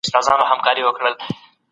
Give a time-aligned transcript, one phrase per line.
[0.03, 1.21] د رسا صاحب شعر ډیر ښکلی دی.